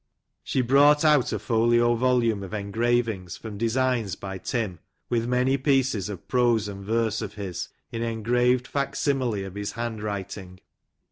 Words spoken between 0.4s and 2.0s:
She brought out a folio